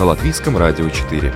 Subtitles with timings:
[0.00, 1.30] на Латвийском радио 4.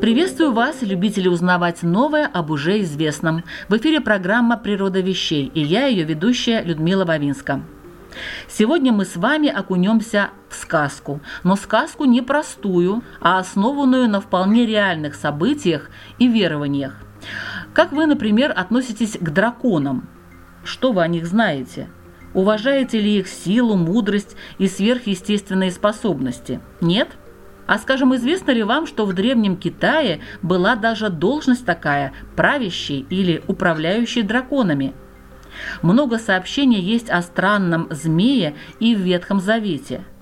[0.00, 3.42] Приветствую вас, любители узнавать новое об уже известном.
[3.68, 7.62] В эфире программа «Природа вещей» и я, ее ведущая Людмила Вавинска.
[8.46, 14.64] Сегодня мы с вами окунемся в сказку, но сказку не простую, а основанную на вполне
[14.64, 15.90] реальных событиях
[16.20, 16.94] и верованиях.
[17.72, 20.08] Как вы, например, относитесь к драконам–
[20.66, 21.88] что вы о них знаете?
[22.34, 26.60] Уважаете ли их силу, мудрость и сверхъестественные способности?
[26.80, 27.08] Нет?
[27.66, 33.42] А скажем, известно ли вам, что в Древнем Китае была даже должность такая– правящий или
[33.46, 34.92] управляющий драконами?
[35.82, 40.04] Много сообщений есть о странном змее и в Ветхом Завете–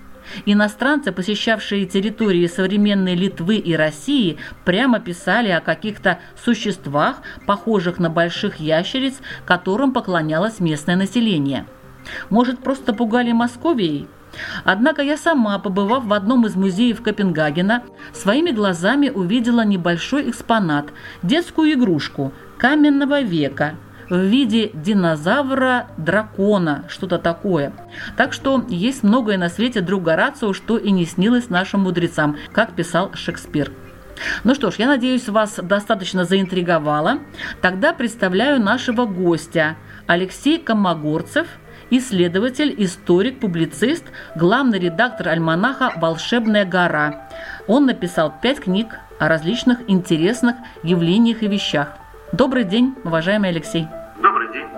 [0.46, 7.16] Иностранцы, посещавшие территории современной Литвы и России, прямо писали о каких-то существах,
[7.46, 11.66] похожих на больших ящериц, которым поклонялось местное население.
[12.30, 14.08] Может, просто пугали Московией?
[14.64, 20.86] Однако я сама, побывав в одном из музеев Копенгагена, своими глазами увидела небольшой экспонат–
[21.22, 23.74] детскую игрушку каменного века–
[24.08, 27.72] в виде динозавра-дракона, что-то такое.
[28.16, 32.74] Так что есть многое на свете друг Горацио, что и не снилось нашим мудрецам, как
[32.74, 33.72] писал Шекспир.
[34.44, 37.18] Ну что ж, я надеюсь, вас достаточно заинтриговало.
[37.60, 41.46] Тогда представляю нашего гостя Алексей Комогорцев,
[41.90, 44.04] исследователь, историк, публицист,
[44.36, 47.28] главный редактор альманаха «Волшебная гора».
[47.66, 48.88] Он написал пять книг
[49.18, 51.96] о различных интересных явлениях и вещах.
[52.36, 53.86] Добрый день, уважаемый Алексей.
[54.16, 54.68] Добрый день.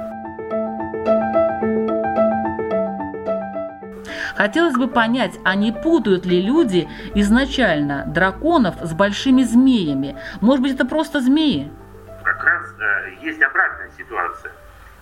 [4.37, 10.19] Хотелось бы понять, а не путают ли люди изначально драконов с большими змеями?
[10.43, 11.73] Может быть, это просто змеи?
[12.25, 14.53] Как раз э, есть обратная ситуация.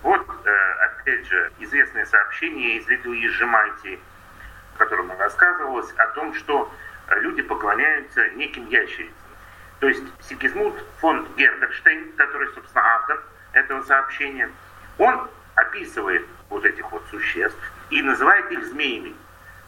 [0.01, 0.49] Вот, э,
[0.85, 3.99] опять же, известное сообщение из Литвы из Жемайтии,
[4.75, 6.71] в котором рассказывалось о том, что
[7.17, 9.24] люди поклоняются неким ящерицам.
[9.85, 13.23] То есть Сигизмунд фон Герберштейн, который, собственно, автор
[13.53, 14.49] этого сообщения,
[14.97, 17.59] он описывает вот этих вот существ
[17.91, 19.13] и называет их змеями.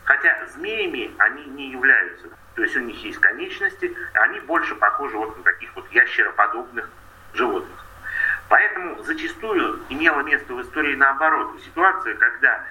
[0.05, 2.29] Хотя змеями они не являются.
[2.55, 6.89] То есть у них есть конечности, они больше похожи вот на таких вот ящероподобных
[7.35, 7.85] животных.
[8.49, 11.61] Поэтому зачастую имело место в истории наоборот.
[11.63, 12.63] Ситуация, когда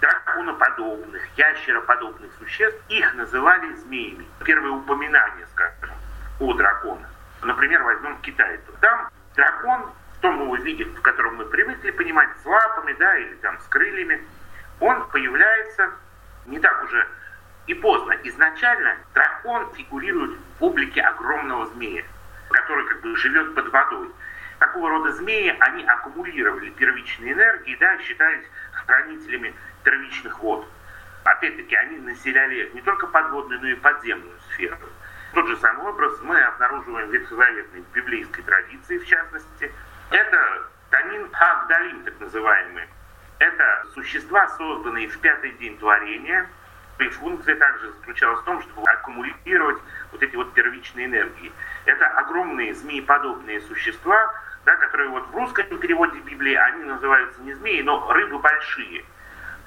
[0.00, 4.26] драконоподобных, ящероподобных существ, их называли змеями.
[4.44, 5.99] Первое упоминание, скажем,
[6.40, 7.08] о драконах.
[7.42, 8.58] Например, возьмем Китай.
[8.80, 13.58] Там дракон в том его в котором мы привыкли понимать, с лапами, да, или там
[13.58, 14.22] с крыльями,
[14.78, 15.90] он появляется
[16.44, 17.08] не так уже
[17.66, 18.14] и поздно.
[18.24, 22.04] Изначально дракон фигурирует в облике огромного змея,
[22.50, 24.10] который как бы живет под водой.
[24.58, 30.68] Такого рода змеи, они аккумулировали первичные энергии, да, считались хранителями первичных вод.
[31.24, 34.76] Опять-таки, они населяли не только подводную, но и подземную сферу.
[35.32, 39.72] Тот же самый образ мы обнаруживаем в ветхозаветной библейской традиции, в частности.
[40.10, 42.88] Это Танин Хагдалим, так называемые.
[43.38, 46.48] Это существа, созданные в пятый день творения.
[46.98, 49.78] Их функция также заключалась в том, чтобы аккумулировать
[50.12, 51.52] вот эти вот первичные энергии.
[51.86, 54.34] Это огромные змееподобные существа,
[54.66, 59.04] да, которые вот в русском переводе Библии, они называются не змеи, но рыбы большие.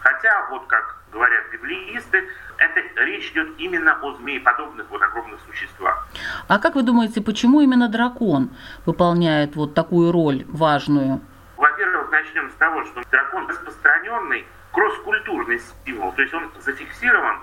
[0.02, 6.08] Хотя, вот как говорят библеисты, это речь идет именно о змееподобных вот огромных существах.
[6.48, 8.50] А как вы думаете, почему именно дракон
[8.86, 11.22] выполняет вот такую роль важную?
[11.56, 17.40] Во-первых, начнем с того, что дракон распространенный кросс-культурный символ, то есть он зафиксирован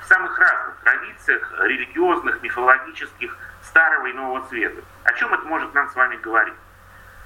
[0.00, 4.82] в самых разных традициях религиозных, мифологических, старого и нового цвета.
[5.04, 6.54] О чем это может нам с вами говорить?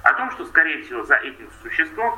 [0.03, 2.17] О том, что, скорее всего, за этим существом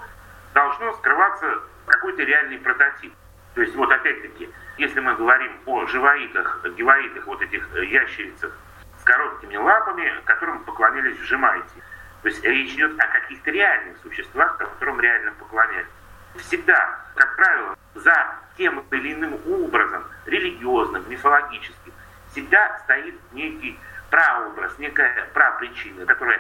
[0.54, 3.14] должно скрываться какой-то реальный прототип.
[3.54, 8.58] То есть вот опять-таки, если мы говорим о живоидах, гевоидах, вот этих э, ящерицах
[9.00, 11.82] с короткими лапами, которым поклонялись в Жемайте.
[12.22, 15.88] То есть речь идет о каких-то реальных существах, которым реально поклонялись.
[16.36, 21.94] Всегда, как правило, за тем или иным образом, религиозным, мифологическим,
[22.32, 23.78] всегда стоит некий
[24.10, 26.40] прообраз, некая прапричина, которая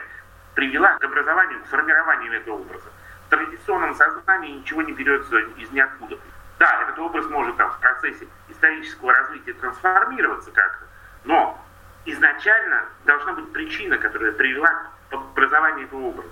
[0.56, 2.90] привела к образованию, к формированию этого образа.
[3.30, 6.18] традиционном сознании ничего не берется из ниоткуда.
[6.62, 10.86] Да, этот образ может там в процессе исторического развития трансформироваться как-то,
[11.24, 11.60] но
[12.06, 14.69] изначально должна быть причина, которая привела
[15.10, 16.30] к образованию этого образа.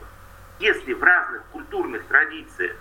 [0.59, 2.75] Если в разных культурных традициях,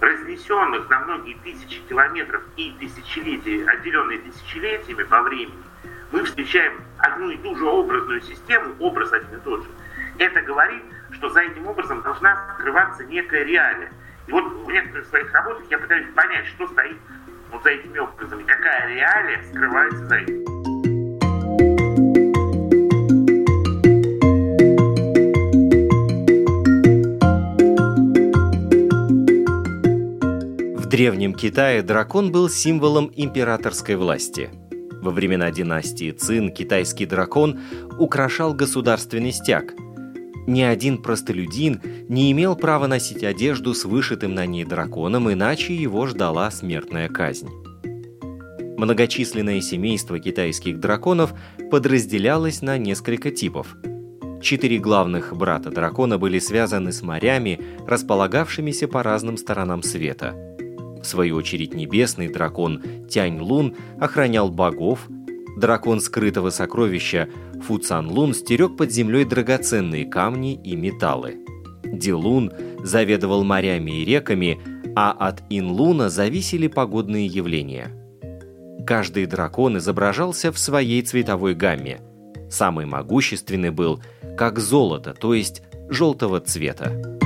[0.00, 5.64] разнесенных на многие тысячи километров и тысячелетия, отделенные тысячелетиями по времени,
[6.12, 9.68] мы встречаем одну и ту же образную систему, образ один и тот же,
[10.16, 10.82] это говорит,
[11.12, 13.92] что за этим образом должна скрываться некая реалия.
[14.26, 16.96] И вот в некоторых своих работах я пытаюсь понять, что стоит
[17.52, 20.44] вот за этими образами, какая реалия скрывается за этим.
[30.76, 34.50] В Древнем Китае дракон был символом императорской власти.
[35.02, 37.60] Во времена династии Цин китайский дракон
[37.98, 39.74] украшал государственный стяг–
[40.46, 46.06] ни один простолюдин не имел права носить одежду с вышитым на ней драконом, иначе его
[46.06, 47.48] ждала смертная казнь.
[48.76, 51.32] Многочисленное семейство китайских драконов
[51.70, 53.76] подразделялось на несколько типов.
[54.42, 60.34] Четыре главных брата дракона были связаны с морями, располагавшимися по разным сторонам света.
[61.02, 65.08] В свою очередь небесный дракон Тянь Лун охранял богов,
[65.56, 67.28] дракон скрытого сокровища
[67.62, 71.36] Фу Цан Лун стерег под землей драгоценные камни и металлы.
[71.84, 74.60] Дилун заведовал морями и реками,
[74.94, 77.90] а от Инлуна зависели погодные явления.
[78.86, 82.00] Каждый дракон изображался в своей цветовой гамме.
[82.48, 84.00] Самый могущественный был
[84.36, 87.18] как золото, то есть желтого цвета.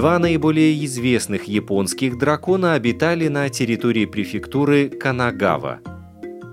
[0.00, 5.80] Два наиболее известных японских дракона обитали на территории префектуры Канагава.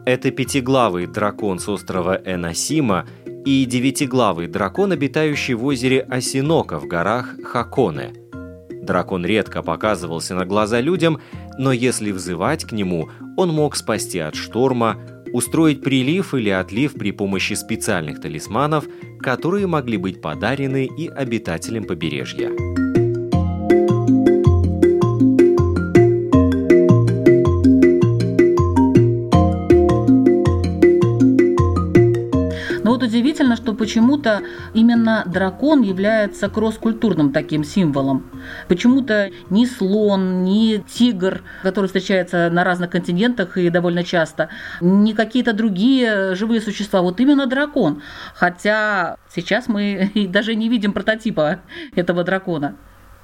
[0.05, 3.07] Это пятиглавый дракон с острова Эносима
[3.45, 8.11] и девятиглавый дракон, обитающий в озере Осинока в горах Хаконе.
[8.83, 11.21] Дракон редко показывался на глаза людям,
[11.57, 13.07] но если взывать к нему,
[13.38, 14.97] он мог спасти от шторма,
[15.31, 18.83] устроить прилив или отлив при помощи специальных талисманов,
[19.21, 22.51] которые могли быть подарены и обитателям побережья.
[33.07, 34.42] Удивительно, что почему-то
[34.74, 38.30] именно дракон является кросс-культурным таким символом.
[38.68, 44.50] Почему-то ни слон, ни тигр, который встречается на разных континентах и довольно часто,
[44.81, 48.01] ни какие-то другие живые существа, вот именно дракон.
[48.36, 51.60] Хотя сейчас мы даже не видим прототипа
[51.95, 52.75] этого дракона.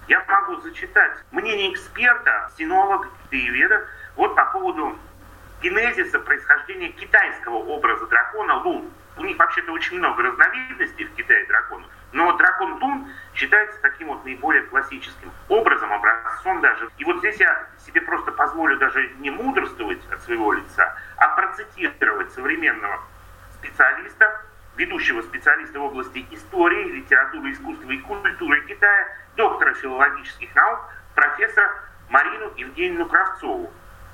[0.07, 3.81] Я могу зачитать мнение эксперта, синолога, китаеведа,
[4.15, 4.95] вот по поводу
[5.61, 11.89] генезиса происхождения китайского образа дракона Лун у них вообще-то очень много разновидностей в Китае драконов,
[12.11, 16.89] но дракон Дун считается таким вот наиболее классическим образом, образцом даже.
[16.97, 22.31] И вот здесь я себе просто позволю даже не мудрствовать от своего лица, а процитировать
[22.33, 22.99] современного
[23.55, 24.41] специалиста,
[24.75, 30.79] ведущего специалиста в области истории, литературы, искусства и культуры Китая, доктора филологических наук,
[31.15, 31.69] профессора
[32.09, 33.71] Марину Евгеньевну Кравцову,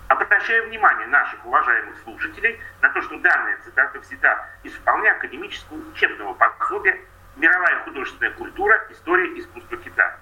[0.09, 6.33] Обращаю внимание наших уважаемых слушателей на то, что данная цитата взята из вполне академического учебного
[6.33, 6.99] пособия
[7.35, 8.87] «Мировая художественная культура.
[8.89, 10.17] История искусства Китая».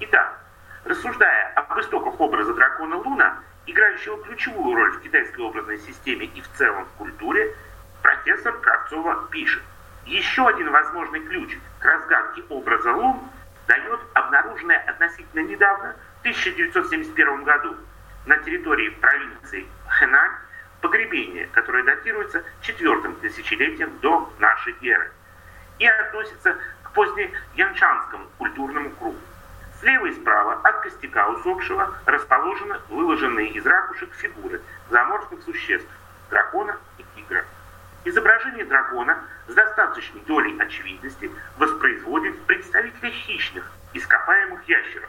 [0.00, 0.40] Итак,
[0.86, 6.48] рассуждая об истоках образа дракона Луна, играющего ключевую роль в китайской образной системе и в
[6.52, 7.54] целом в культуре,
[8.00, 9.62] профессор Кравцова пишет,
[10.06, 13.20] еще один возможный ключ к разгадке образа Лун
[13.68, 17.76] дает обнаруженное относительно недавно, в 1971 году,
[18.26, 20.32] на территории провинции Хэнань
[20.80, 25.10] погребение, которое датируется четвертым тысячелетием до нашей эры
[25.78, 29.18] и относится к позднеянчанскому культурному кругу.
[29.80, 34.60] Слева и справа от костяка усопшего расположены выложенные из ракушек фигуры
[34.90, 35.88] заморских существ–
[36.30, 37.44] дракона и тигра.
[38.04, 45.08] Изображение дракона с достаточной долей очевидности воспроизводит представителя хищных, ископаемых ящеров,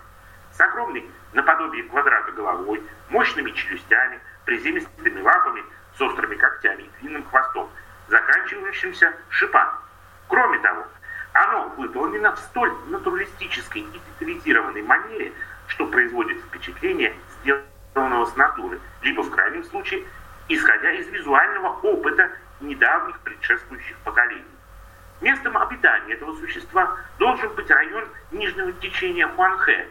[0.61, 5.63] с огромной наподобие квадрата головой, мощными челюстями, приземистыми лапами,
[5.97, 7.67] с острыми когтями и длинным хвостом,
[8.07, 9.71] заканчивающимся шипами.
[10.27, 10.85] Кроме того,
[11.33, 15.33] оно выполнено в столь натуралистической и детализированной манере,
[15.67, 20.05] что производит впечатление сделанного с натуры, либо в крайнем случае,
[20.47, 24.45] исходя из визуального опыта недавних предшествующих поколений.
[25.21, 29.87] Местом обитания этого существа должен быть район нижнего течения Хуанхэ,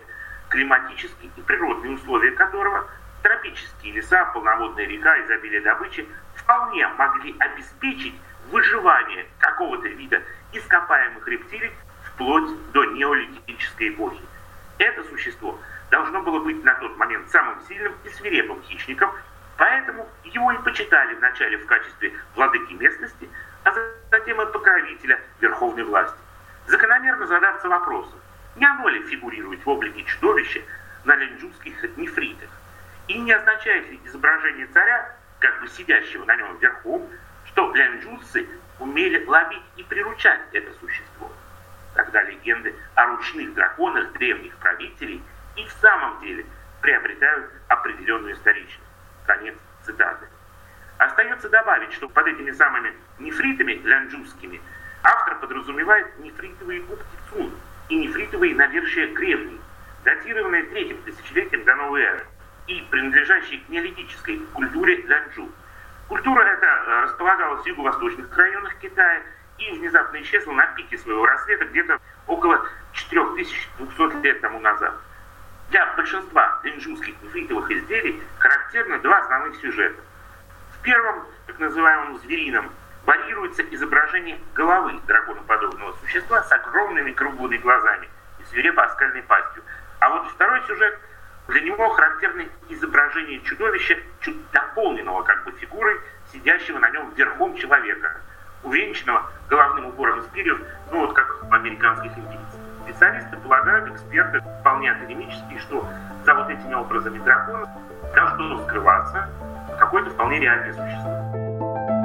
[0.51, 2.87] климатические и природные условия которого,
[3.23, 8.15] тропические леса, полноводная река, изобилие добычи, вполне могли обеспечить
[8.51, 11.73] выживание какого-то вида ископаемых рептилий
[12.05, 14.21] вплоть до неолитической эпохи.
[14.79, 15.59] Это существо
[15.91, 19.13] должно было быть на тот момент самым сильным и свирепым хищником,
[19.57, 23.29] поэтому его и почитали вначале в качестве владыки местности,
[23.65, 23.73] а
[24.11, 26.19] затем и покровителя верховной власти.
[26.67, 28.19] Закономерно задаться вопросом,
[28.57, 30.61] не оно фигурирует в облике чудовища
[31.05, 32.51] на ленджутских нефритах?
[33.09, 37.09] И не означает ли изображение царя, как бы сидящего на нем вверху,
[37.47, 38.47] что ленджутцы
[38.79, 41.33] умели ловить и приручать это существо?
[41.95, 45.23] Тогда легенды о ручных драконах древних правителей
[45.57, 46.47] и в самом деле
[46.81, 48.79] приобретают определенную историчность.
[49.27, 50.27] Конец цитаты.
[50.99, 54.61] Остается добавить, что под этими самыми нефритами лянджузскими
[55.03, 57.53] автор подразумевает нефритовые губки Цун
[57.91, 59.61] и нефритовые навершия гребней,
[60.05, 62.27] датированные третьим тысячелетием до новой эры
[62.69, 65.51] и принадлежащие к неолитической культуре лянджу.
[66.09, 69.23] Культура эта э, располагалась в юго-восточных районах Китая
[69.59, 74.95] и внезапно исчезла на пике своего рассвета где-то около 4200 лет тому назад.
[75.71, 80.01] Для большинства линджунских нефритовых изделий характерны два основных сюжета.
[80.79, 82.71] В первом, так называемом зверином,
[83.07, 89.63] варьируется изображение головы драконоподобного существа с огромными круглыми глазами и свирепо оскальной пастью.
[90.01, 90.99] А вот второй сюжет,
[91.49, 96.01] для него характерны изображение чудовища, чуть дополненного как бы фигурой,
[96.33, 98.21] сидящего на нем верхом человека,
[98.63, 100.61] увенчанного головным убором из перьев,
[100.93, 102.61] ну вот как в американских индейцах.
[102.85, 105.87] Специалисты полагают, эксперты вполне академические, что
[106.25, 107.69] за вот этими образами дракона
[108.15, 109.29] должно скрываться
[109.79, 112.00] какое-то вполне реальное существо.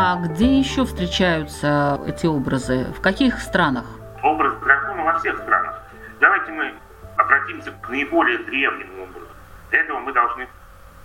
[0.00, 2.84] А где еще встречаются эти образы?
[2.96, 3.84] В каких странах?
[4.22, 5.82] Образ дракона во всех странах.
[6.20, 6.72] Давайте мы
[7.16, 9.26] обратимся к наиболее древнему образу.
[9.70, 10.46] Для этого мы должны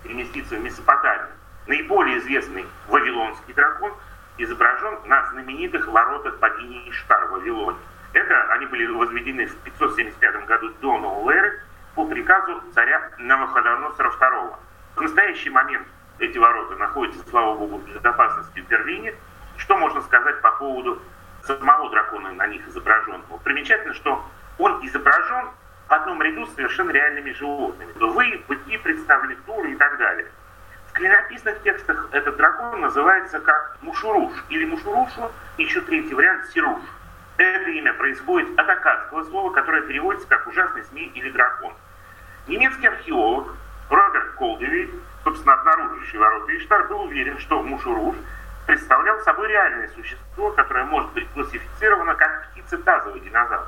[0.03, 1.31] переместиться в Месопотамию.
[1.65, 3.93] Наиболее известный вавилонский дракон
[4.37, 7.79] изображен на знаменитых воротах богини Иштар в Вавилоне.
[8.13, 11.61] Это они были возведены в 575 году до новой эры
[11.95, 14.55] по приказу царя Навуходоносора II.
[14.97, 15.87] В настоящий момент
[16.19, 19.13] эти ворота находятся, слава богу, в безопасности в Берлине.
[19.57, 21.01] Что можно сказать по поводу
[21.43, 23.37] самого дракона на них изображенного?
[23.43, 24.23] Примечательно, что
[24.57, 25.47] он изображен
[25.87, 27.91] в одном ряду с совершенно реальными животными.
[27.95, 30.27] Вы, быки, представлены туры и так далее.
[30.89, 36.81] В клинописных текстах этот дракон называется как Мушуруш или Мушурушу, еще третий вариант Сируш.
[37.37, 41.73] Это имя происходит от акадского слова, которое переводится как ужасный змей или дракон.
[42.47, 43.55] Немецкий археолог
[43.89, 44.91] Роберт Колдевит,
[45.23, 48.15] собственно, обнаруживший ворота Иштар, был уверен, что Мушуруш
[48.65, 53.67] представлял собой реальное существо, которое может быть классифицировано как птица-тазовый динозавр.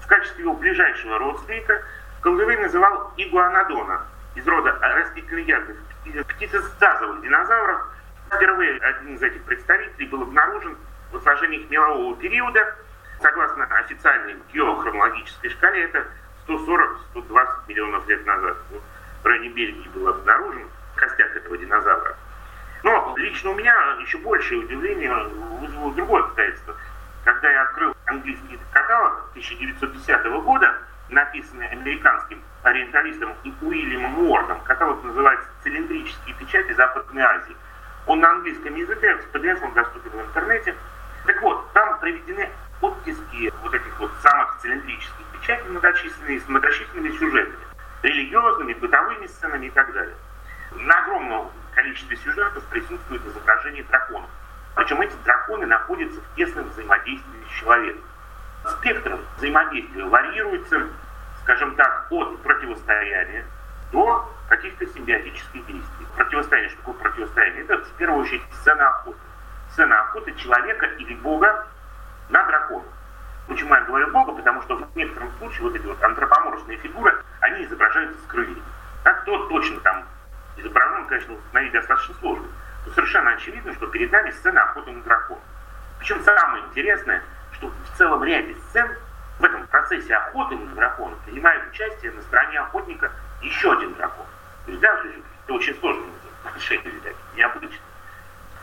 [0.00, 1.82] В качестве его ближайшего родственника
[2.20, 4.02] Колдовей называл игуанодона
[4.34, 5.76] из рода растительноядных
[6.28, 7.86] птицестазовых динозавров.
[8.26, 10.76] Впервые один из этих представителей был обнаружен
[11.12, 12.74] в сложениях мелового периода.
[13.20, 16.04] Согласно официальной геохронологической шкале, это
[16.48, 18.56] 140-120 миллионов лет назад.
[19.22, 22.16] В районе Бельгии был обнаружен костяк этого динозавра.
[22.82, 25.12] Но лично у меня еще большее удивление
[25.60, 26.74] вызвало другое обстоятельство.
[27.24, 30.74] Когда я открыл английский каталог 1910 года,
[31.08, 37.56] написанный американским ориенталистом Уильямом Уордом, каталог называется «Цилиндрические печати Западной Азии».
[38.06, 40.74] Он на английском языке, в PDF он доступен в интернете.
[41.24, 42.50] Так вот, там приведены
[42.82, 47.64] оттиски вот этих вот самых цилиндрических печатей многочисленные, с многочисленными сюжетами,
[48.02, 50.14] религиозными, бытовыми сценами и так далее.
[50.72, 54.30] На огромном количестве сюжетов присутствует изображение драконов.
[54.74, 58.02] Причем эти драконы находятся в тесном взаимодействии с человеком.
[58.66, 60.88] Спектр взаимодействия варьируется,
[61.42, 63.44] скажем так, от противостояния
[63.92, 66.06] до каких-то симбиотических действий.
[66.16, 67.64] Противостояние, что такое противостояние?
[67.64, 69.18] Это в первую очередь сцена охоты.
[69.70, 71.66] Сцена охоты человека или бога
[72.28, 72.86] на дракона.
[73.46, 74.32] Почему я говорю бога?
[74.32, 78.62] Потому что в некотором случае вот эти вот антропоморфные фигуры, они изображаются с крыльями.
[79.02, 80.04] Так кто точно там
[81.06, 82.46] конечно, установить достаточно сложно
[82.84, 85.40] то совершенно очевидно, что перед нами сцена охоты на дракона.
[85.98, 88.88] Причем самое интересное, что в целом ряде сцен
[89.38, 93.10] в этом процессе охоты на дракона принимает участие на стороне охотника
[93.42, 94.26] еще один дракон.
[94.66, 95.02] То есть, да,
[95.44, 96.04] это очень сложно
[96.44, 96.92] отношения,
[97.36, 97.78] необычно.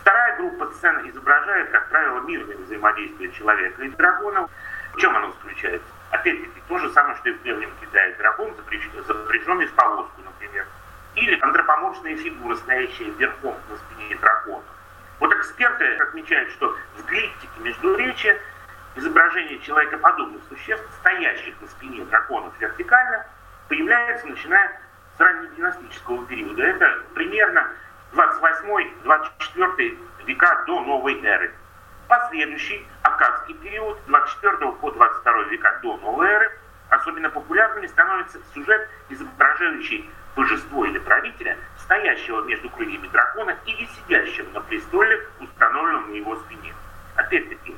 [0.00, 4.48] Вторая группа сцен изображает, как правило, мирное взаимодействие человека и дракона.
[4.94, 5.86] В чем оно заключается?
[6.10, 8.14] Опять-таки, то же самое, что и в Древнем Китае.
[8.14, 10.66] Дракон, запряженный в повозку, например.
[11.14, 14.64] Или антропоморфные фигуры, стоящие верхом на спине дракона.
[15.20, 18.36] Вот эксперты отмечают, что в гликтике между речи
[18.96, 23.26] изображение человекоподобных существ, стоящих на спине драконов вертикально,
[23.68, 24.80] появляется начиная
[25.16, 26.62] с раннединастического периода.
[26.62, 27.68] Это примерно
[28.12, 31.52] 28-24 века до новой эры.
[32.08, 36.58] Последующий аккадский период 24 по 22 века до новой эры
[36.92, 44.60] особенно популярными становится сюжет, изображающий божество или правителя, стоящего между крыльями дракона или сидящего на
[44.60, 46.74] престоле, установленном на его спине.
[47.16, 47.74] Опять-таки,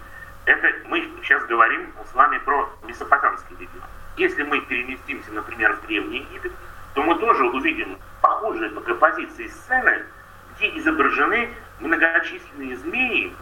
[0.46, 3.88] это мы сейчас говорим с вами про месопотамский регион.
[4.16, 6.52] Если мы переместимся, например, в Древний Египет,
[6.94, 10.04] то мы тоже увидим похожие по композиции сцены,
[10.56, 13.34] где изображены многочисленные змеи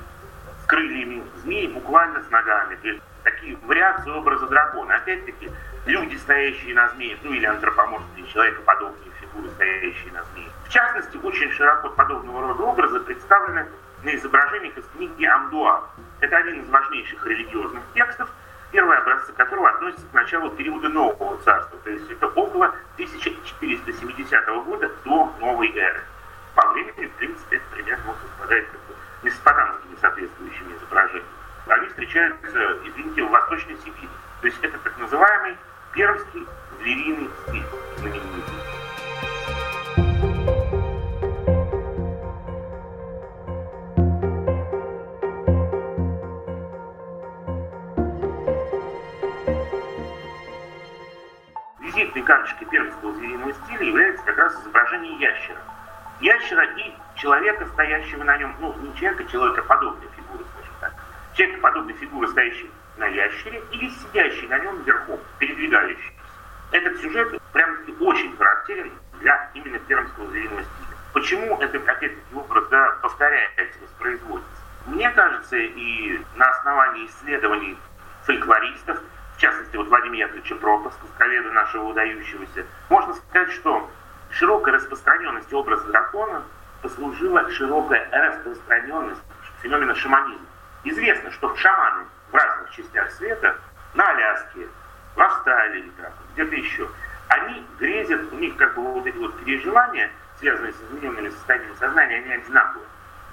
[0.63, 2.79] с крыльями, змеи буквально с ногами.
[3.25, 4.97] Такие вариации образа дракона.
[4.97, 5.51] Опять-таки,
[5.87, 10.49] люди, стоящие на змее, ну или антропоморфные, человекоподобные фигуры, стоящие на змее.
[10.65, 13.67] В частности, очень широко подобного рода образы представлены
[14.03, 15.85] на изображениях из книги Амдуа.
[16.21, 18.29] Это один из важнейших религиозных текстов,
[18.73, 24.91] первые образцы которого относятся к началу периода Нового Царства, то есть это около 1470 года
[25.05, 26.03] до новой эры.
[26.55, 28.67] По времени, в принципе, это примерно совпадает
[29.21, 31.42] с месопотамскими соответствующими изображениями.
[31.67, 34.09] Они встречаются, извините, в Восточной Сибири.
[34.41, 35.57] То есть это так называемый
[35.95, 36.47] пермский
[36.81, 37.65] звериный стиль
[37.99, 38.55] знаменитый.
[51.81, 55.59] Визитной карточкой пермского звериного стиля является как раз изображение ящера.
[56.21, 60.12] Ящера и человека, стоящего на нем, ну, не человека, человека скажем
[61.33, 61.37] так.
[61.37, 66.13] Человека подобной фигуры, стоящей на ящере или сидящий на нем верхом, передвигающийся.
[66.73, 70.97] Этот сюжет прям очень характерен для именно пермского звериного стиля.
[71.13, 74.51] Почему это, опять-таки, образ да, повторяется, воспроизводится?
[74.87, 77.79] Мне кажется, и на основании исследований
[78.25, 79.01] фольклористов,
[79.37, 83.91] в частности, вот Владимира Яковлевича Пропа, сказковеда нашего удающегося, можно сказать, что
[84.31, 86.43] широкая распространенность образа дракона
[86.81, 89.23] послужила широкая распространенность
[89.63, 90.47] феномена шаманизма.
[90.85, 93.57] Известно, что шаманы в разных частях света,
[93.95, 94.67] на Аляске,
[95.15, 95.93] в Австралии,
[96.35, 96.89] где-то еще,
[97.29, 102.17] они грезят, у них как бы вот эти вот переживания, связанные с измененными состояниями сознания,
[102.17, 102.87] они одинаковые.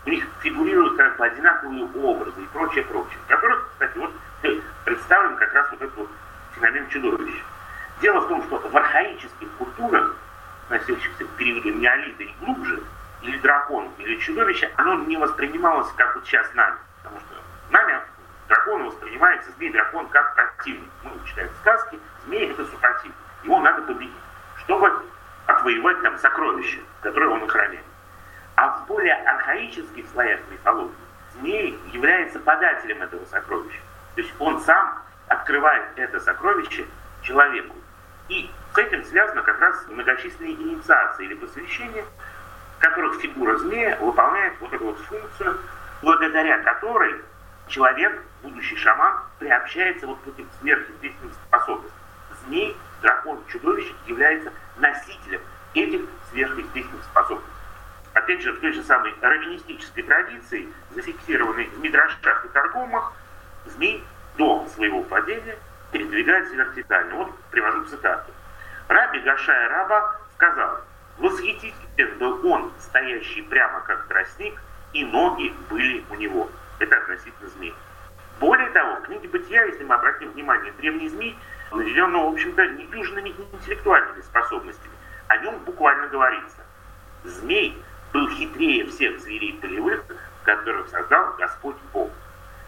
[0.06, 3.18] У них фигурируют как бы одинаковые образы и прочее, прочее.
[3.26, 4.14] В которых, кстати, вот
[4.86, 6.10] представлен как раз вот этот вот
[6.56, 7.44] феномен чудовища.
[8.02, 10.16] Дело в том, что в архаических культурах,
[10.70, 12.82] относящихся к периоду неолита и глубже,
[13.22, 16.78] или дракон, или чудовище, оно не воспринималось как вот сейчас нами.
[18.60, 20.89] Дракон воспринимается, змей-дракон, как противник.
[21.04, 23.15] Мы читаем сказки, змей это супротивник.
[23.43, 24.13] Его надо победить,
[24.58, 24.91] чтобы
[25.45, 27.86] отвоевать там сокровища, которые он охраняет.
[28.56, 30.91] А в более архаических слоях мифологии
[31.36, 33.80] змей является подателем этого сокровища.
[34.15, 36.86] То есть он сам открывает это сокровище
[37.22, 37.78] человеку.
[38.28, 42.04] И с этим связано как раз многочисленные инициации или посвящения,
[42.78, 45.58] в которых фигура змея выполняет вот эту вот функцию,
[46.02, 47.22] благодаря которой
[47.70, 52.00] человек, будущий шаман, приобщается вот к этим сверхъестественным способностям.
[52.44, 55.42] Змей, дракон, чудовище является носителем
[55.74, 57.54] этих сверхъестественных способностей.
[58.14, 63.14] Опять же, в той же самой раввинистической традиции, зафиксированной в Мидрашах и Торгумах,
[63.66, 64.04] змей
[64.38, 65.58] до своего падения
[65.92, 67.16] передвигается вертикально.
[67.16, 68.32] Вот привожу цитату.
[68.88, 70.82] Раби Гашая Раба сказал,
[71.18, 74.60] восхитителен был он, стоящий прямо как тростник,
[74.94, 76.50] и ноги были у него.
[76.80, 77.76] Это относительно змей.
[78.39, 81.38] Более того, в книге «Бытия», если мы обратим внимание, древний змей
[81.72, 84.94] наделен, ну, в общем-то, недюжинными интеллектуальными способностями.
[85.28, 86.63] О нем буквально говорится.
[87.26, 87.78] Змей
[88.13, 90.06] был хитрее всех зверей полевых,
[90.44, 92.10] которых создал Господь Бог.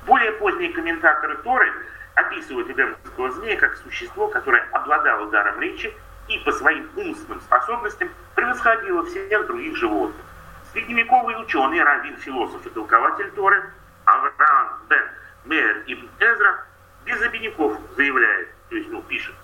[0.05, 1.71] Более поздние комментаторы Торы
[2.15, 5.93] описывают эдемского змея как существо, которое обладало даром речи
[6.27, 10.25] и по своим умственным способностям превосходило всех других животных.
[10.73, 13.71] Средневековый ученый, раввин, философ и толкователь Торы
[14.05, 15.03] Авраам бен
[15.45, 16.63] Мейер ибн Эзра
[17.05, 19.35] без обиняков заявляет, то есть, ну, пишет,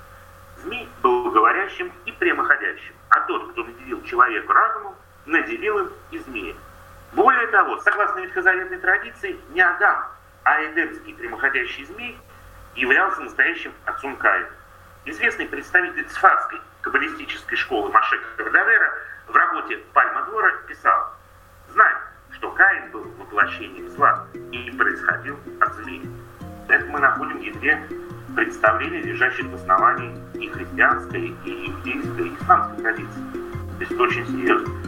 [0.57, 6.55] змей был говорящим и прямоходящим, а тот, кто наделил человека разумом, наделил им и змея.
[7.13, 10.05] Более того, согласно ветхозаветной традиции, не Адам,
[10.43, 12.17] а эдемский прямоходящий змей
[12.75, 14.49] являлся настоящим отцом Каина.
[15.05, 18.93] Известный представитель цфатской каббалистической школы Машека Кардавера
[19.27, 21.13] в работе «Пальма двора» писал,
[21.69, 21.93] «Знай,
[22.31, 26.01] что Каин был воплощением зла и происходил от змеи.
[26.67, 27.81] Это мы находим в ядре
[28.35, 33.23] представлений, лежащих в основании и христианской, и иудейской, и исламской традиции.
[33.33, 34.87] То есть это очень серьезно.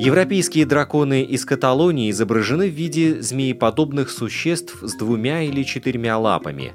[0.00, 6.72] Европейские драконы из Каталонии изображены в виде змееподобных существ с двумя или четырьмя лапами.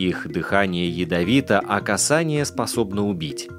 [0.00, 3.50] Их дыхание ядовито, а касание способно убить.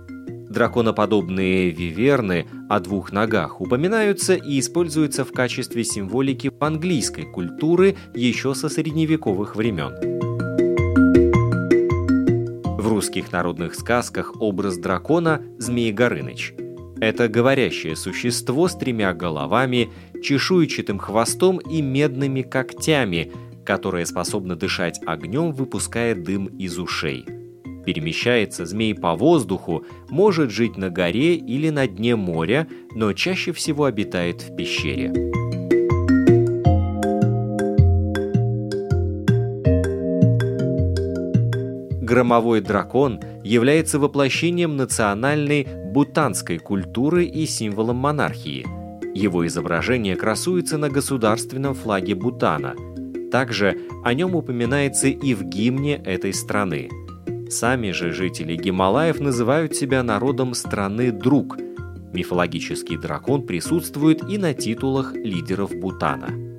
[0.49, 8.69] Драконоподобные виверны о двух ногах упоминаются и используются в качестве символики английской культуры еще со
[8.69, 9.93] средневековых времен.
[12.80, 16.56] В русских народных сказках образ дракона– Змей Горыныч.
[16.99, 19.91] Это говорящее существо с тремя головами,
[20.23, 23.32] чешуйчатым хвостом и медными когтями,
[23.65, 27.26] которое способно дышать огнем, выпуская дым из ушей–
[27.86, 33.86] Перемещается змей по воздуху, может жить на горе или на дне моря, но чаще всего
[33.86, 35.12] обитает в пещере.
[42.02, 48.65] Громовой дракон является воплощением национальной бутанской культуры и символом монархии.
[49.15, 52.76] Его изображение красуется на государственном флаге Бутана.
[53.32, 56.89] Также о нем упоминается и в гимне этой страны–
[57.52, 61.58] Сами же жители Гималаев называют себя народом страны Друг.
[62.13, 66.50] Мифологический дракон присутствует и на титулах лидеров Бутана.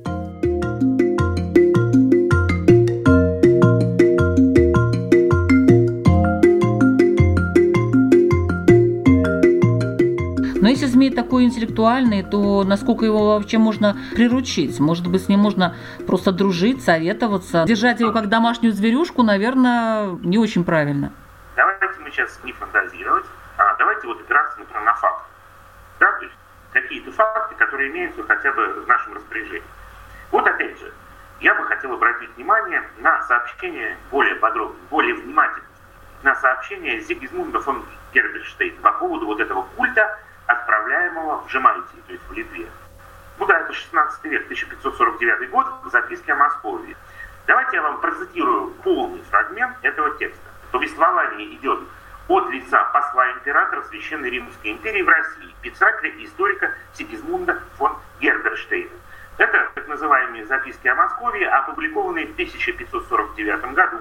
[11.52, 14.80] Интеллектуальный, то насколько его вообще можно приручить?
[14.80, 17.64] Может быть, с ним можно просто дружить, советоваться?
[17.66, 21.12] Держать его как домашнюю зверюшку, наверное, не очень правильно.
[21.56, 23.26] Давайте мы сейчас не фантазировать,
[23.58, 25.24] а давайте вот опираться, например, на факты.
[26.00, 26.34] Да, то есть
[26.72, 29.62] какие-то факты, которые имеются хотя бы в нашем распоряжении.
[30.30, 30.92] Вот опять же,
[31.40, 35.66] я бы хотел обратить внимание на сообщение более подробно, более внимательно,
[36.22, 37.84] на сообщение Зигизмунда фон
[38.14, 42.68] Герберштейна по поводу вот этого культа отправляемого в Жемайтии, то есть в Литве.
[43.38, 46.96] Ну да, это 16 век, 1549 год, в записке о Москве.
[47.46, 50.42] Давайте я вам процитирую полный фрагмент этого текста.
[50.70, 51.80] Повествование идет
[52.28, 58.90] от лица посла императора Священной Римской империи в России, писателя и историка Сигизмунда фон Герберштейна.
[59.38, 63.98] Это так называемые записки о Москве, опубликованные в 1549 году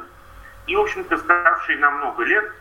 [0.68, 2.52] и, в общем-то, ставшие на много лет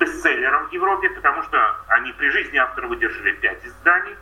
[0.00, 4.16] бестселлером в Европе, потому что они при жизни автора выдержали пять изданий,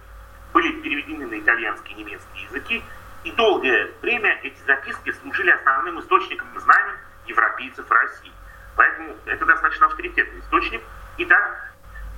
[0.52, 2.84] были переведены на итальянский и немецкий языки,
[3.24, 6.94] и долгое время эти записки служили основным источником знаний
[7.26, 8.32] европейцев России.
[8.76, 10.82] Поэтому это достаточно авторитетный источник.
[11.18, 11.72] Итак,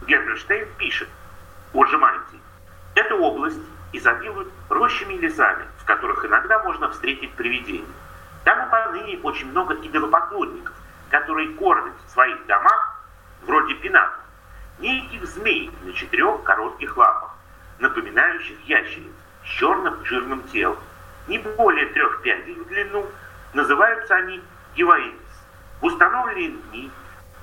[0.07, 1.09] Герберштейн пишет
[1.73, 2.41] о Жемантии.
[2.95, 3.61] Эта область
[3.93, 7.87] изобилует рощами и лесами, в которых иногда можно встретить привидения.
[8.45, 10.75] Там и поныне очень много идолопоклонников,
[11.11, 13.00] которые кормят в своих домах
[13.51, 14.21] вроде пинатов,
[14.79, 17.35] неких змей на четырех коротких лапах,
[17.81, 19.13] напоминающих ящериц
[19.45, 20.79] с черным жирным телом,
[21.27, 23.07] не более трех пядей в длину,
[23.53, 24.41] называются они
[24.77, 25.19] гиваидис.
[25.81, 26.91] В установленные дни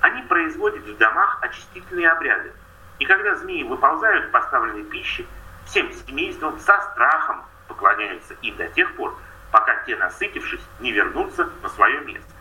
[0.00, 2.52] они производят в домах очистительные обряды,
[2.98, 5.26] и когда змеи выползают поставленной пище,
[5.66, 9.14] всем семейством со страхом поклоняются им до тех пор,
[9.52, 12.37] пока те, насытившись, не вернутся на свое место.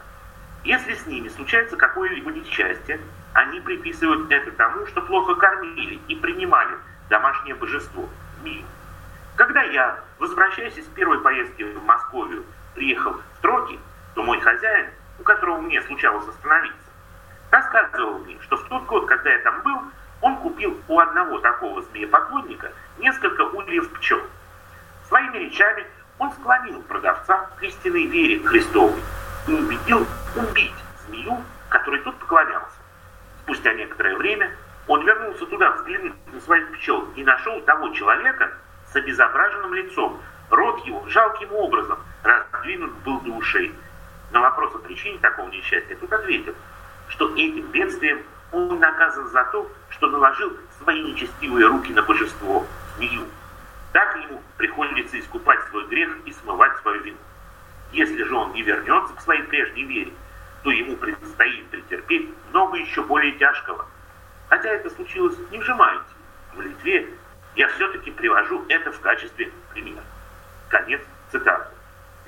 [0.67, 2.99] Если с ними случается какое-либо несчастье,
[3.32, 6.75] они приписывают это тому, что плохо кормили и принимали
[7.10, 8.10] домашнее божество–
[8.41, 8.65] змею.
[9.38, 12.43] Когда я, возвращаясь из первой поездки в Московию,
[12.75, 13.80] приехал в Троки,
[14.13, 16.89] то мой хозяин, у которого мне случалось остановиться,
[17.49, 19.80] рассказывал мне, что в тот год, когда я там был,
[20.19, 24.19] он купил у одного такого змеепоклонника несколько ульев пчел.
[25.08, 25.86] Своими речами
[26.19, 28.99] он склонил продавца к истинной вере Христовой
[29.47, 30.05] и убедил
[30.36, 30.73] убить
[31.05, 32.77] змею, которой тут поклонялся.
[33.43, 34.51] Спустя некоторое время
[34.88, 38.51] он вернулся туда взглянуть на своих пчел и нашел того человека
[38.91, 40.21] с обезображенным лицом.
[40.49, 43.73] Рот его жалким образом раздвинут был до ушей.
[44.31, 46.53] На вопрос о причине такого несчастья тут ответил,
[47.10, 53.23] что этим бедствием он наказан за то, что наложил свои нечестивые руки на божество, змею.
[53.93, 57.17] Так ему приходится искупать свой грех и смывать свою вину.
[57.91, 60.13] Если же он не вернется к своей прежней вере,
[60.63, 63.86] то ему предстоит претерпеть много еще более тяжкого.
[64.50, 66.04] Хотя это случилось не в Жемайте,
[66.56, 67.10] в Литве,
[67.56, 70.04] я все-таки привожу это в качестве примера.
[70.69, 71.69] Конец цитаты.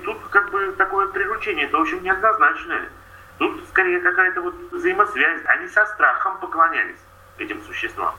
[0.04, 2.89] Тут как бы такое приручение, это очень неоднозначное.
[3.38, 5.41] Тут скорее какая-то вот взаимосвязь.
[5.45, 7.00] Они со страхом поклонялись
[7.38, 8.15] этим существам.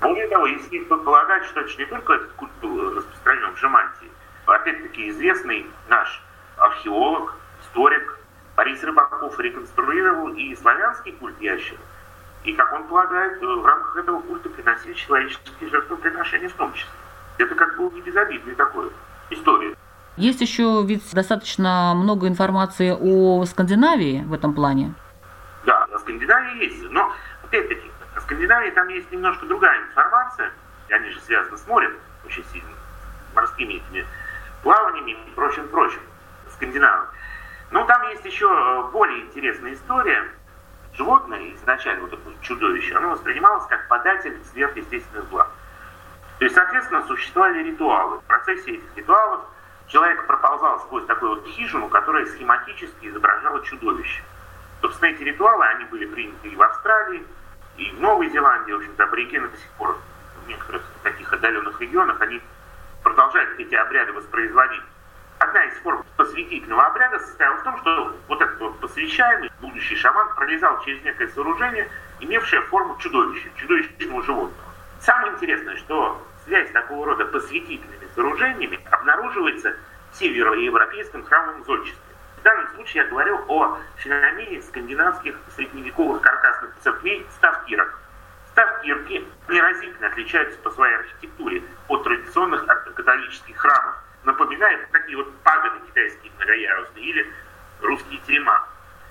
[0.00, 4.10] Более того, если предполагать, что это не только этот культ был распространен в Жемантии,
[4.46, 6.22] опять-таки известный наш
[6.64, 8.18] археолог, историк
[8.56, 11.80] Борис Рыбаков реконструировал и славянский культ ящеров,
[12.44, 16.90] и, как он полагает, в рамках этого культа приносили человеческие жертвоприношения в том числе.
[17.38, 18.90] Это как бы не безобидный такой
[19.30, 19.74] история.
[20.16, 24.94] Есть еще ведь достаточно много информации о Скандинавии в этом плане.
[25.66, 30.52] Да, о Скандинавии есть, но опять-таки, о Скандинавии там есть немножко другая информация,
[30.88, 31.92] и они же связаны с морем
[32.24, 32.68] очень сильно,
[33.34, 34.06] морскими этими
[34.62, 36.00] плаваниями и прочим-прочим,
[36.64, 37.06] скандинавы.
[37.70, 40.24] Но там есть еще э, более интересная история.
[40.94, 45.50] Животное изначально, вот это чудовище, оно воспринималось как податель сверхъестественных благ.
[46.38, 48.18] То есть, соответственно, существовали ритуалы.
[48.18, 49.40] В процессе этих ритуалов
[49.88, 54.22] человек проползал сквозь такую вот хижину, которая схематически изображала чудовище.
[54.80, 57.26] Собственно, эти ритуалы, они были приняты и в Австралии,
[57.76, 59.98] и в Новой Зеландии, в общем-то, аборигены до сих пор
[60.44, 62.40] в некоторых таких отдаленных регионах, они
[63.02, 64.82] продолжают эти обряды воспроизводить.
[65.44, 70.34] Одна из форм посвятительного обряда состояла в том, что вот этот вот посвящаемый, будущий шаман,
[70.34, 74.72] пролезал через некое сооружение, имевшее форму чудовища, чудовищного животного.
[75.00, 79.76] Самое интересное, что связь такого рода посвятительными сооружениями обнаруживается
[80.12, 82.14] в североевропейском храмовом зодчестве.
[82.38, 88.00] В данном случае я говорю о феномене скандинавских средневековых каркасных церквей ставкирок.
[88.52, 96.32] Ставкирки неразительно отличаются по своей архитектуре от традиционных католических храмов, напоминая такие вот пагоды китайские
[96.36, 97.26] многоярусные или
[97.82, 98.66] русские терема.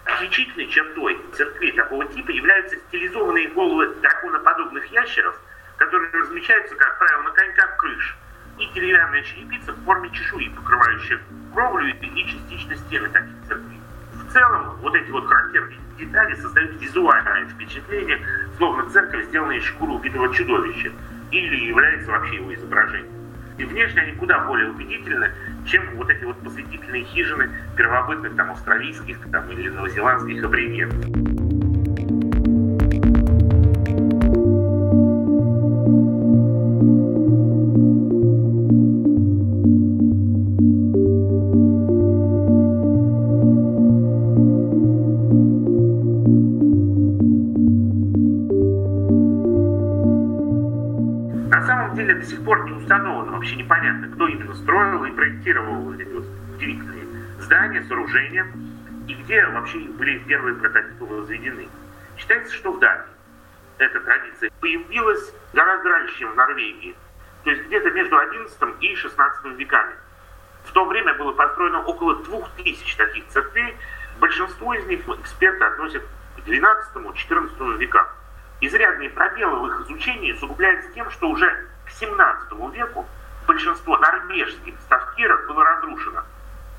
[0.06, 5.36] Отличительной чертой церквей такого типа являются стилизованные головы драконоподобных ящеров–
[5.78, 8.18] которые размещаются, как правило, на коньках крыш,
[8.60, 11.20] и деревянная черепица в форме чешуи, покрывающая
[11.54, 13.80] кровлю и частично стены таких церквей.
[14.14, 18.26] В целом, вот эти вот характерные детали создают визуальное впечатление,
[18.58, 20.92] словно церковь сделана из шкуры убитого чудовища,
[21.32, 23.23] или является вообще его изображением.
[23.58, 25.30] И внешне они куда более убедительны,
[25.66, 31.33] чем вот эти вот посвятительные хижины первобытных там австралийских там, или новозеландских аборигенов.
[57.74, 58.48] Здания, сооружения,
[59.08, 61.68] и где вообще были первые прототипы возведены.
[62.18, 63.06] Считается, что в Дании
[63.80, 66.96] эта традиция появилась гораздо раньше, чем в Норвегии,
[67.44, 69.96] то есть где-то между 11 и 16 веками.
[70.66, 73.76] В то время было построено около двух тысяч таких церквей,
[74.20, 76.04] большинство из них эксперты относят
[76.38, 78.08] к 12-14 векам.
[78.62, 83.06] Изрядные пробелы в их изучении усугубляются тем, что уже к 17 веку
[83.46, 86.24] большинство норвежских ставкиров было разрушено.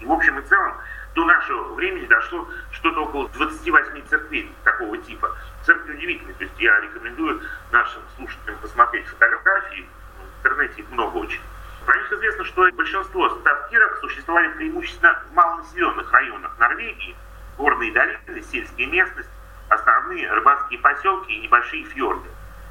[0.05, 0.75] В общем и целом
[1.14, 5.35] до нашего времени дошло что-то около 28 церквей такого типа.
[5.64, 7.40] Церкви удивительные, то есть я рекомендую
[7.73, 9.88] нашим слушателям посмотреть фотографии,
[10.19, 11.40] в интернете их много очень.
[11.87, 17.17] Про них известно, что большинство ставкиров существовали преимущественно в малонаселенных районах Норвегии,
[17.57, 19.31] горные долины, сельские местности,
[19.71, 22.29] основные рыбацкие поселки и небольшие фьорды.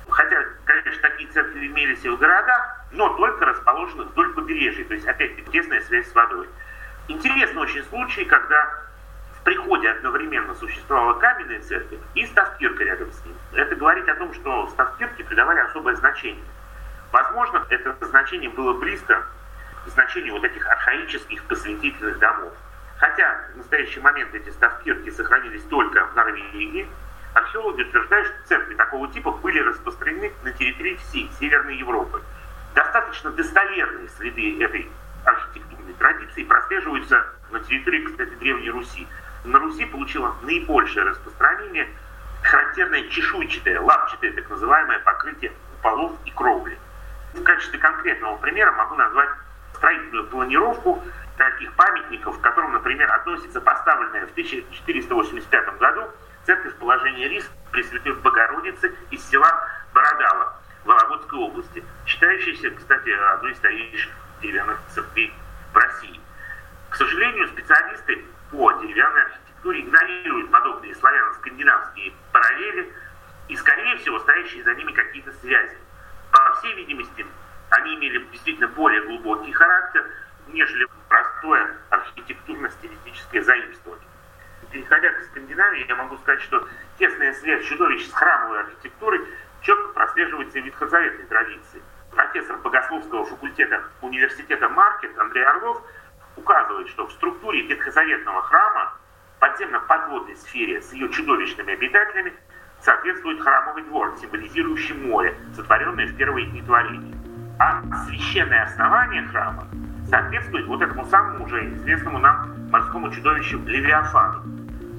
[0.07, 5.07] Хотя, конечно, такие церкви имелись и в городах, но только расположенных вдоль побережья, то есть,
[5.07, 6.47] опять-таки, тесная связь с водой.
[7.07, 8.83] Интересный очень случай, когда
[9.37, 13.35] в приходе одновременно существовала каменная церковь и ставкирка рядом с ним.
[13.53, 16.45] Это говорит о том, что ставкирке придавали особое значение.
[17.11, 19.25] Возможно, это значение было близко
[19.85, 22.53] к значению вот этих архаических посвятительных домов.
[22.97, 26.87] Хотя в настоящий момент эти ставкирки сохранились только в Норвегии,
[27.33, 32.21] Археологи утверждают, что церкви такого типа были распространены на территории всей Северной Европы.
[32.75, 34.87] Достаточно достоверные следы этой
[35.25, 35.62] архитектурной
[36.03, 39.07] традиции прослеживаются на территории, кстати, Древней Руси.
[39.45, 41.87] На Руси получила наибольшее распространение
[42.41, 46.77] характерное чешуйчатое, лапчатое так называемое покрытие полов и кровли.
[47.33, 49.29] В качестве конкретного примера могу назвать
[49.75, 51.01] строительную планировку
[51.37, 56.11] таких памятников, к которым, например, относится поставленная в 1485 году
[56.45, 59.49] церковь положения рис Пресвятой Богородицы из села
[59.93, 64.11] Бородало Вологодской области, считающаяся, кстати, одной из старейших
[64.41, 65.33] деревянных церквей
[65.73, 66.19] в России.
[66.89, 72.93] К сожалению, специалисты по деревянной архитектуре игнорируют подобные славяно-скандинавские параллели
[73.47, 75.77] и, скорее всего, стоящие за ними какие-то связи.
[76.31, 77.25] По всей видимости,
[77.71, 80.05] они имели действительно более глубокий характер,
[80.47, 84.07] нежели простое архитектурно-стилистическое заимствование
[84.73, 89.21] переходя к Скандинавии, я могу сказать, что тесная связь чудовищ с храмовой архитектурой
[89.61, 91.72] четко прослеживается в ветхозаветной традиции.
[92.33, 95.83] Профессор богословского факультета университета Маркет Андрей Орлов
[96.35, 98.91] указывает, что в структуре ветхозаветного храма
[99.39, 102.33] подземно-подводной сфере с ее чудовищными обитателями
[102.81, 107.15] соответствует храмовый двор, символизирующий море, сотворенное в первые дни творения.
[107.59, 109.67] А священное основание храма
[110.09, 114.41] соответствует вот этому самому уже известному нам морскому чудовищу Левиафану,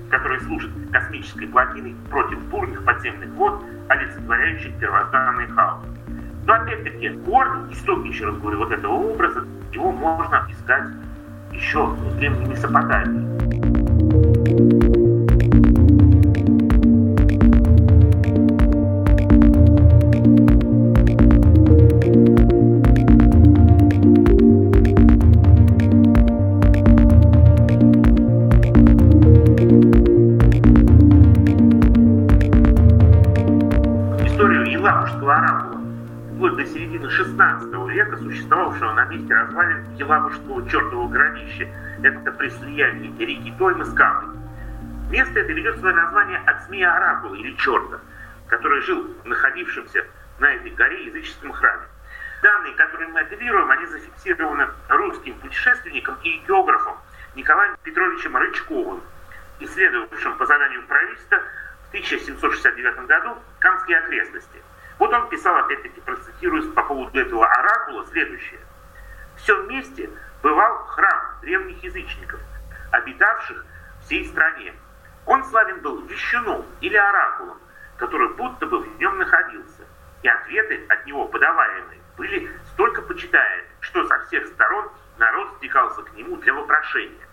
[0.09, 5.85] который служит космической плотиной против бурных подземных вод, олицетворяющих первозданный хаос.
[6.47, 10.91] Но опять-таки, корни, истоки, еще раз говорю, вот этого образа, его можно искать
[11.53, 13.34] еще в древней Месопотамии.
[37.95, 41.69] Века существовавшего на месте развалин Елабужского чертового городища.
[42.03, 44.37] Это при слиянии реки Тоймы с Камой.
[45.11, 48.01] Место это ведет свое название от змея Оракула или черта,
[48.49, 50.05] который жил в находившемся
[50.39, 51.85] на этой горе языческом храме.
[52.43, 56.97] Данные, которые мы апеллируем, они зафиксированы русским путешественником и географом
[57.37, 59.01] Николаем Петровичем Рычковым,
[59.61, 61.39] исследовавшим по заданию правительства
[61.85, 64.61] в 1769 году Камские окрестности.
[65.05, 68.59] Вот он писал, опять-таки, процитирую по поводу этого оракула следующее.
[69.37, 70.09] Все вместе
[70.43, 72.41] бывал храм древних язычников,
[72.91, 73.67] обитавших
[74.01, 74.73] всей стране.
[75.27, 77.59] Он славен был вещуном или оракулом,
[77.99, 79.83] который будто бы в нем находился,
[80.23, 84.89] и ответы от него подаваемые были столько почитаемы, что со всех сторон
[85.19, 87.29] народ стекался к нему для вопрошения.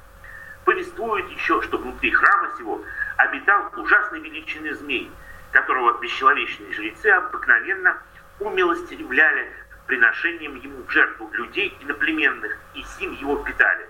[0.66, 2.82] Повествует еще, что внутри храма сего
[3.16, 5.10] обитал ужасной величины змей,
[5.52, 7.98] которого бесчеловечные жрецы обыкновенно
[8.40, 9.52] умилостивляли
[9.88, 13.88] приношением ему в жертву людей иноплеменных, и сим его питали.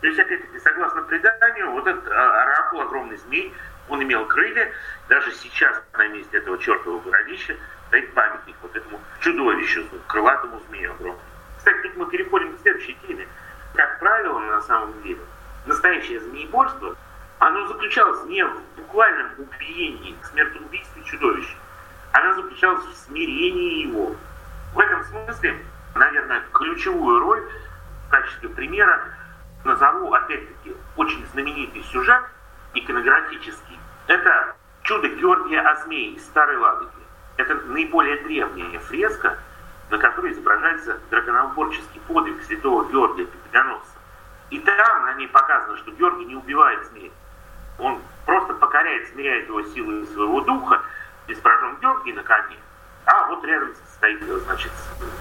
[0.00, 3.52] То есть, опять-таки, согласно преданию, вот этот а, оракул, огромный змей,
[3.88, 4.72] он имел крылья.
[5.08, 7.56] Даже сейчас на месте этого чертового городища
[7.88, 11.20] стоит памятник вот этому чудовищу, крылатому змею огромному.
[11.56, 13.26] Кстати, тут мы переходим к следующей теме.
[13.74, 15.20] Как правило, на самом деле,
[15.66, 16.96] настоящее змееборство–
[17.38, 21.56] оно заключалось не в буквальном убиении, смертоубийстве чудовища.
[22.12, 24.16] Оно заключалось в смирении его.
[24.74, 27.42] В этом смысле, наверное, ключевую роль
[28.06, 29.02] в качестве примера
[29.64, 32.22] назову, опять-таки, очень знаменитый сюжет
[32.74, 33.78] иконографический.
[34.06, 36.90] Это чудо Георгия Осмеи из Старой Ладоги.
[37.36, 39.38] Это наиболее древняя фреска,
[39.90, 43.98] на которой изображается драконоуборческий подвиг святого Георгия Победоносца.
[44.50, 47.10] И там на ней показано, что Георгий не убивает змея,
[47.78, 50.82] он просто покоряет, смиряет его силой своего духа,
[51.26, 52.56] изображен Георгий на коне,
[53.06, 54.72] а вот рядом стоит, значит,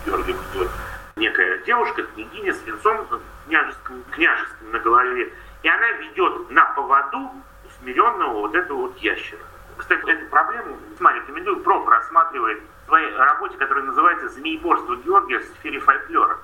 [0.05, 0.69] Георгием идет
[1.15, 3.07] некая девушка, княгиня с венцом
[3.45, 7.31] княжеским, княжеским на голове, и она ведет на поводу
[7.65, 9.39] усмиренного вот этого вот ящера.
[9.77, 15.45] Кстати, эту проблему весьма рекомендую, про просматривает в своей работе, которая называется «Змееборство Георгия в
[15.45, 16.37] сфере фольклора».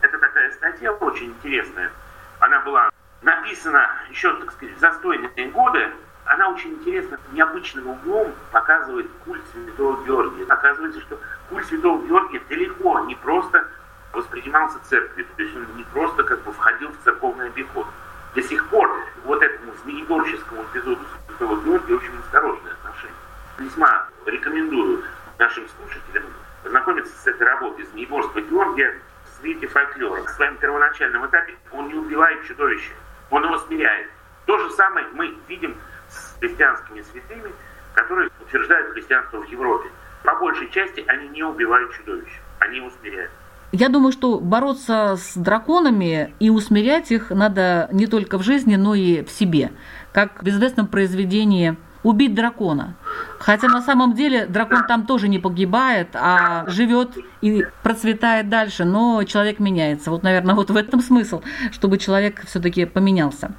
[0.00, 1.92] Это такая статья очень интересная.
[2.40, 2.90] Она была
[3.22, 5.90] написана еще, так сказать, в застойные годы,
[6.24, 10.44] она очень интересно, необычным углом показывает культ Святого Георгия.
[10.48, 13.66] Оказывается, что культ Святого Георгия далеко не просто
[14.12, 17.86] воспринимался церковью, то есть он не просто как бы входил в церковный обиход.
[18.34, 18.90] До сих пор
[19.24, 23.16] вот этому змееборческому эпизоду Святого Георгия очень осторожное отношение.
[23.58, 25.02] Весьма рекомендую
[25.38, 26.24] нашим слушателям
[26.62, 30.22] познакомиться с этой работой «Змееборство Георгия» в свете фольклора.
[30.22, 32.92] В своем первоначальном этапе он не убивает чудовище,
[33.30, 34.08] он его смиряет.
[34.46, 35.76] То же самое мы видим
[36.08, 37.52] с христианскими святыми,
[37.94, 39.88] которые утверждают христианство в Европе.
[40.24, 43.30] По большей части они не убивают чудовищ, они его смиряют.
[43.72, 48.96] Я думаю, что бороться с драконами и усмирять их надо не только в жизни, но
[48.96, 49.70] и в себе.
[50.12, 52.94] Как в известном произведении «Убить дракона».
[53.38, 59.24] Хотя на самом деле дракон там тоже не погибает, а живет и процветает дальше, но
[59.24, 60.10] человек меняется.
[60.10, 63.52] Вот, наверное, вот в этом смысл, чтобы человек все-таки поменялся.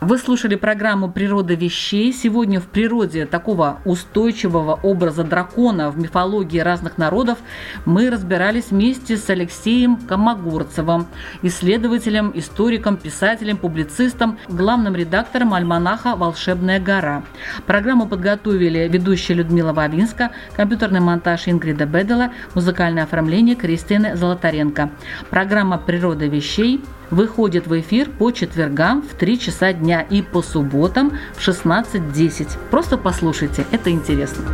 [0.00, 2.10] Вы слушали программу «Природа вещей».
[2.14, 7.36] Сегодня в природе такого устойчивого образа дракона в мифологии разных народов
[7.84, 11.06] мы разбирались вместе с Алексеем Комогорцевым,
[11.42, 17.22] исследователем, историком, писателем, публицистом, главным редактором альманаха «Волшебная гора».
[17.66, 24.88] Программу подготовили ведущая Людмила Вавинска, компьютерный монтаж Ингрида Бедела, музыкальное оформление Кристины Золотаренко.
[25.28, 31.18] Программа «Природа вещей» выходит в эфир по четвергам в 3 часа дня и по субботам
[31.34, 32.48] в 16.10.
[32.70, 34.44] Просто послушайте, это интересно.